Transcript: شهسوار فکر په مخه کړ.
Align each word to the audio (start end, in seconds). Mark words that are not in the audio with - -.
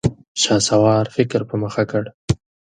شهسوار 0.41 1.05
فکر 1.15 1.41
په 1.49 1.55
مخه 1.63 1.83
کړ. 1.91 2.03